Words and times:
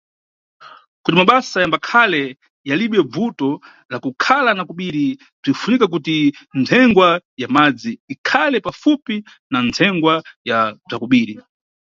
Kuti 1.03 1.15
mabasa 1.17 1.57
yambakhale 1.63 2.21
yalibe 2.69 2.99
bvuto 3.11 3.49
la 3.91 3.97
kukhala 4.05 4.51
na 4.55 4.63
kobiri, 4.69 5.07
bzinʼfunika 5.41 5.85
kuti 5.93 6.15
ntsengwa 6.59 7.07
ya 7.41 7.47
madzi 7.55 7.91
ikhale 8.13 8.57
pafupi 8.65 9.15
na 9.51 9.57
ntsengwa 9.67 10.13
ya 10.49 10.57
bza 10.87 10.95
kobiri. 11.01 11.33